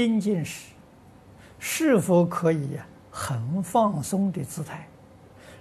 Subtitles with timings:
[0.00, 0.70] 听经时，
[1.58, 2.78] 是否可以
[3.10, 4.88] 很放松的姿态，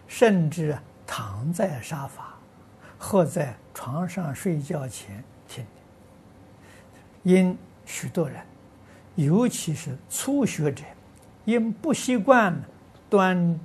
[0.08, 2.33] 甚至躺在沙发
[2.98, 5.66] 或在床上睡觉前听？
[7.24, 8.41] 因许多人，
[9.16, 10.86] 尤其是初学者，
[11.44, 12.58] 因不习惯
[13.10, 13.60] 端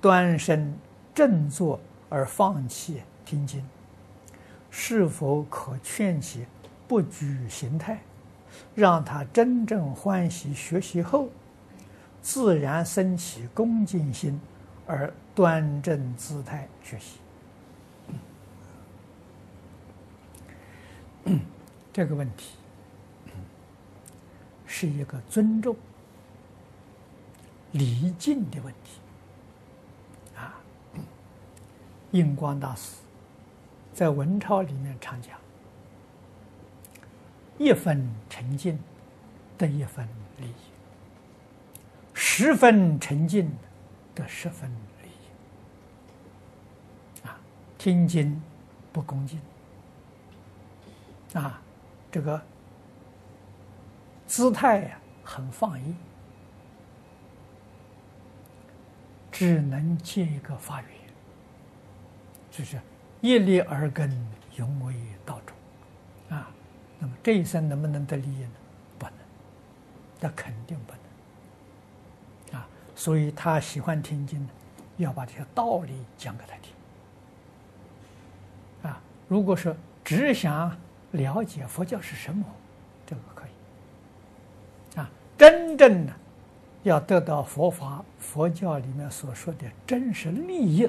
[0.00, 0.72] 端身
[1.12, 3.68] 正坐而放弃听经，
[4.70, 6.46] 是否可劝其
[6.86, 8.00] 不拘形态？
[8.74, 11.28] 让他真正欢喜学习后，
[12.22, 14.40] 自然升起恭敬心，
[14.86, 17.18] 而端正姿态学习。
[21.92, 22.54] 这个问题
[24.66, 25.76] 是一个尊重、
[27.72, 29.00] 礼敬的问题。
[30.36, 30.54] 啊，
[32.12, 32.96] 印光大师
[33.92, 35.38] 在文钞里面常讲。
[37.60, 38.78] 一分沉静
[39.58, 40.54] 得一分利益，
[42.14, 43.52] 十分沉静
[44.14, 44.70] 得十分
[45.02, 45.12] 利益。
[47.28, 47.36] 啊，
[47.76, 48.40] 听经
[48.90, 49.38] 不恭敬，
[51.34, 51.60] 啊，
[52.10, 52.40] 这个
[54.26, 55.94] 姿态呀很放逸，
[59.30, 60.90] 只能借一个法缘，
[62.50, 62.80] 就是
[63.20, 64.10] 一粒而根，
[64.56, 64.94] 永为
[65.26, 65.54] 道种。
[67.02, 68.50] 那么这一生能不能得利益呢？
[68.98, 69.14] 不能，
[70.20, 70.92] 那肯定不
[72.52, 72.60] 能。
[72.60, 74.46] 啊，所以他喜欢听经，
[74.98, 76.74] 要把这些道理讲给他听。
[78.90, 80.76] 啊，如果说只想
[81.12, 82.44] 了解佛教是什么，
[83.06, 85.00] 这个可以。
[85.00, 86.12] 啊，真正的
[86.82, 90.86] 要得到佛法、佛教里面所说的真实利益，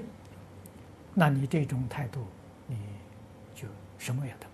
[1.13, 2.27] 那你这种态度，
[2.67, 2.75] 你
[3.55, 3.65] 就
[3.97, 4.50] 什么也得。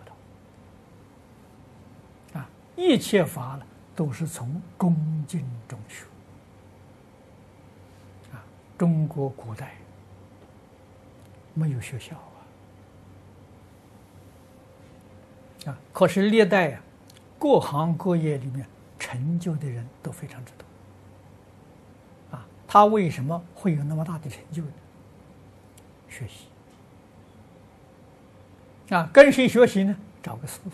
[2.78, 4.96] 一切法呢，都是从恭
[5.28, 6.06] 敬中学。
[8.32, 8.40] 啊，
[8.78, 9.76] 中国古代
[11.56, 12.16] 没有学校
[15.66, 16.82] 啊，啊，可是历代啊，
[17.40, 18.64] 各行各业里面
[19.00, 22.38] 成就的人都非常之多。
[22.38, 24.72] 啊，他为什么会有那么大的成就呢？
[26.08, 26.46] 学习。
[28.94, 29.98] 啊，跟谁学习呢？
[30.22, 30.72] 找个师傅。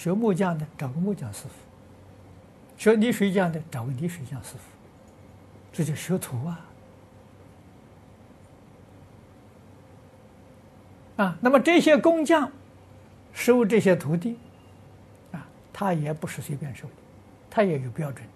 [0.00, 1.50] 学木匠的找个木匠师傅，
[2.78, 4.60] 学泥水匠的找个泥水匠师傅，
[5.70, 6.66] 这叫学徒啊！
[11.18, 12.50] 啊，那么这些工匠
[13.34, 14.38] 收这些徒弟，
[15.32, 16.94] 啊，他也不是随便收的，
[17.50, 18.26] 他也有标准。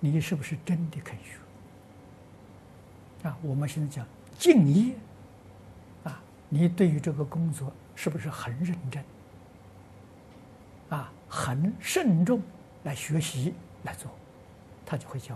[0.00, 3.28] 你是不是真的肯学？
[3.28, 4.06] 啊，我们现在讲
[4.38, 4.94] 敬业，
[6.04, 9.04] 啊，你对于这个工作是不是很认真？
[10.94, 12.42] 啊，很慎重
[12.84, 13.54] 来学习
[13.84, 14.10] 来做，
[14.84, 15.34] 他就会教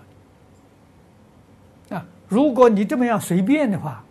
[1.89, 1.97] 你。
[1.97, 4.05] 啊，如果你这么样随便的话，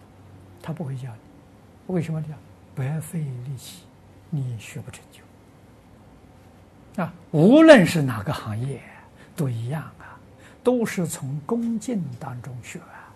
[0.61, 1.93] 他不会教你。
[1.93, 2.39] 为什么这样？
[2.73, 3.83] 白费力气，
[4.31, 7.03] 你学不成就。
[7.03, 8.81] 啊，无论是哪个行业
[9.35, 10.17] 都一样啊，
[10.63, 13.13] 都是从恭敬当中学啊。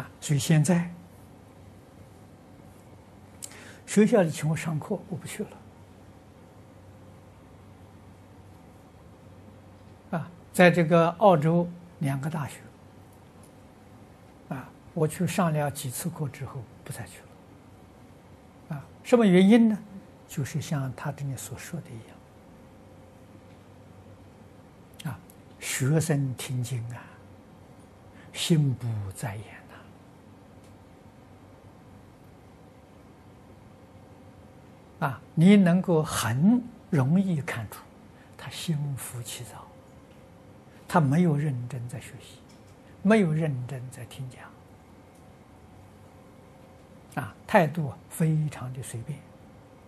[0.00, 0.90] 啊，所以现在
[3.86, 5.50] 学校里请我上课，我不去了。
[10.52, 11.68] 在这个澳洲
[12.00, 12.58] 两个大学，
[14.50, 18.76] 啊，我去上了几次课之后，不再去了。
[18.76, 19.78] 啊，什么原因呢？
[20.28, 21.98] 就是像他这里所说的一
[25.06, 25.18] 样，啊，
[25.60, 27.02] 学生听经啊，
[28.32, 29.44] 心不在焉
[35.00, 35.06] 呐。
[35.06, 37.82] 啊，你能够很容易看出
[38.36, 39.66] 他心浮气躁。
[40.92, 42.36] 他没有认真在学习，
[43.00, 44.44] 没有认真在听讲，
[47.24, 49.18] 啊，态度非常的随便，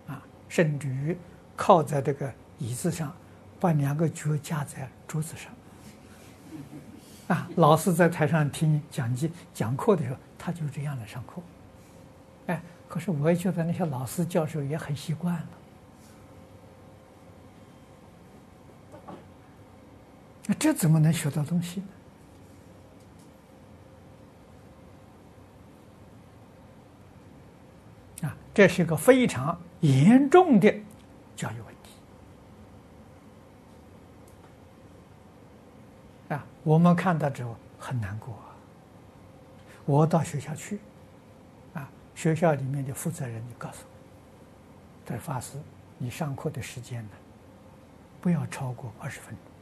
[0.07, 1.15] 啊，甚至于
[1.55, 3.13] 靠在这个椅子上，
[3.59, 5.53] 把两个脚架在桌子上，
[7.27, 11.39] 啊，老师在台上听讲机讲课的时候，他就这样来上课，
[12.47, 12.59] 哎，
[12.89, 15.47] 可是我也觉得那些老师教授也很习惯了。
[20.47, 21.81] 那这怎么能学到东西
[28.21, 28.27] 呢？
[28.27, 30.71] 啊，这是一个非常严重的
[31.35, 31.91] 教育问题。
[36.35, 38.37] 啊，我们看到之后很难过。
[39.85, 40.79] 我到学校去，
[41.73, 43.89] 啊，学校里面的负责人就告诉我
[45.09, 45.57] ：“在法师，
[45.97, 47.09] 你上课的时间呢，
[48.21, 49.54] 不要超过二十分钟。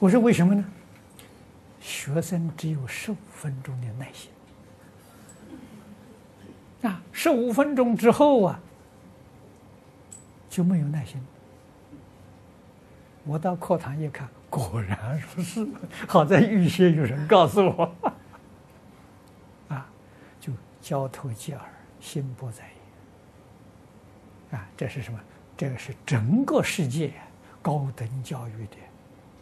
[0.00, 0.64] 我说为什么呢？
[1.78, 4.30] 学生只有十五分钟的耐心
[6.82, 8.58] 啊，十五分钟之后啊，
[10.48, 11.22] 就没有耐心。
[13.24, 15.68] 我到课堂一看，果然如是。
[16.08, 17.94] 好在预先有人告诉我，
[19.68, 19.86] 啊，
[20.40, 20.50] 就
[20.80, 21.62] 交头接耳，
[22.00, 22.64] 心不在
[24.50, 24.58] 焉。
[24.58, 25.20] 啊，这是什么？
[25.58, 27.12] 这个是整个世界
[27.60, 28.76] 高等教育的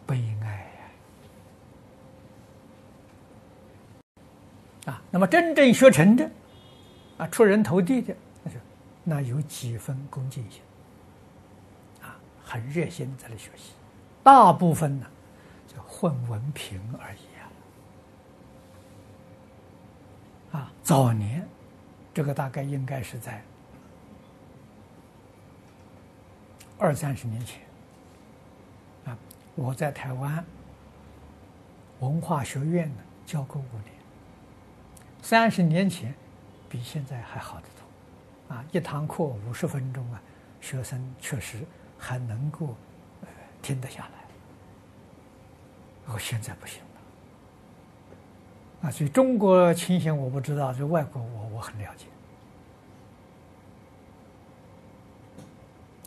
[0.09, 0.47] 悲哀
[4.85, 4.91] 呀！
[4.91, 6.27] 啊，那么真正学成的，
[7.19, 8.57] 啊，出人头地的，那就
[9.03, 10.63] 那有几分恭敬心，
[12.01, 13.73] 啊，很热心在那学习。
[14.23, 15.05] 大部分呢，
[15.67, 17.19] 就混文凭而已
[20.55, 20.59] 啊！
[20.59, 21.47] 啊，早年，
[22.15, 23.43] 这个大概应该是在。
[26.79, 27.61] 二三十年前，
[29.03, 29.17] 啊，
[29.59, 30.43] 我在台湾
[31.99, 32.95] 文化学院呢
[33.25, 33.93] 教过五年。
[35.21, 36.15] 三十年前，
[36.69, 40.21] 比现在还好得多，啊，一堂课五十分钟啊，
[40.61, 41.57] 学生确实
[41.97, 42.73] 还能够
[43.61, 44.11] 听得下来。
[46.13, 46.81] 我现在不行
[48.81, 52.05] 了，啊，所以中国情形我不知道，就外国我我很了解。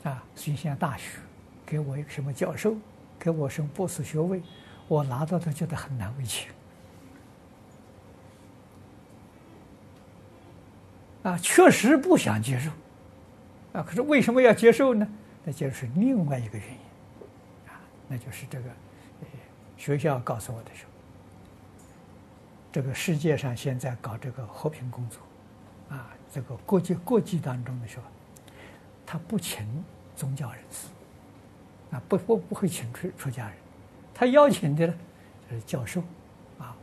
[0.09, 1.19] 啊，所以现在大学
[1.67, 2.75] 给我一个什么教授，
[3.23, 4.43] 给我升博士学位，
[4.89, 6.51] 我拿到都觉得很难为情。
[11.23, 12.69] 啊，确实不想接受。
[13.75, 15.07] 啊，可是为什么要接受呢？
[15.45, 16.75] 那就是另外一个原因。
[17.69, 17.79] 啊，
[18.09, 18.69] 那就是这个，
[19.77, 20.91] 学校告诉我的时候，
[22.73, 25.21] 这个世界上现在搞这个和平工作，
[25.91, 28.05] 啊，这个国际国际当中的时候。
[29.07, 29.67] 他不请
[30.17, 30.89] 宗教人士，
[31.93, 33.55] 啊，不不不会请出出家人，
[34.15, 34.95] 他邀请的呢，
[35.49, 36.03] 就是教授，
[36.59, 36.75] 啊，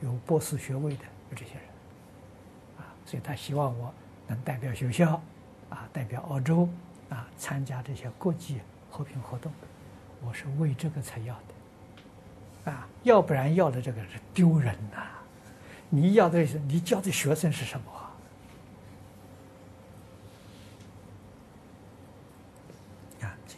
[0.00, 1.62] 有博士学位的有这些人，
[2.78, 3.94] 啊，所以他希望我
[4.26, 5.22] 能代表学校，
[5.70, 6.68] 啊，代表澳洲，
[7.08, 8.60] 啊，参加这些国际
[8.90, 9.52] 和平活动，
[10.22, 11.34] 我是为这个才要
[12.64, 15.06] 的，啊，要不然要的这个是丢人呐，
[15.88, 17.92] 你要的是你教的学生是什么？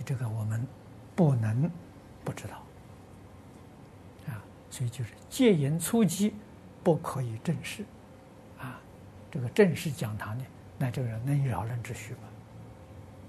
[0.05, 0.67] 这个我们
[1.19, 1.69] 不能
[2.25, 2.63] 不知道
[4.29, 4.39] 啊，
[4.71, 6.33] 所以就是戒严初期
[6.85, 7.85] 不可以正视
[8.61, 8.79] 啊，
[9.29, 10.45] 这个正式讲堂呢，
[10.79, 12.21] 那这个人能扰人之许吗？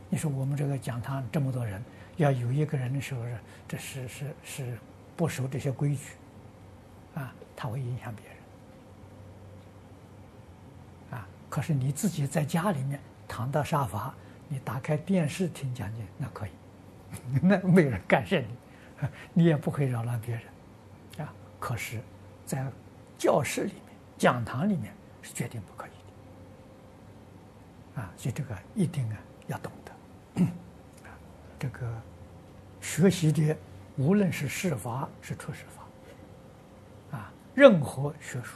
[0.08, 1.84] 你说我们这个讲堂这么多人，
[2.18, 4.78] 要有一个人的时候是，这是是是
[5.18, 6.12] 不守这些规矩
[7.16, 8.38] 啊，他会影响别人
[11.20, 11.28] 啊。
[11.50, 14.14] 可是你自己在家里面躺到沙发，
[14.48, 16.52] 你打开电视听讲经，那可以。
[17.42, 18.48] 那没人干涉你，
[19.34, 20.44] 你也不会扰乱别人，
[21.26, 21.34] 啊！
[21.60, 22.00] 可是，
[22.46, 22.66] 在
[23.18, 25.92] 教室里面、讲堂里面是绝对不可以
[27.96, 28.12] 的，啊！
[28.18, 30.44] 所以这个一定啊要懂得，
[31.04, 31.10] 啊，
[31.58, 31.88] 这个
[32.82, 33.56] 学习的
[33.98, 38.56] 无论是事法是出世法，啊，任何学术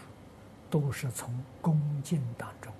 [0.69, 2.73] 都是从恭敬当中。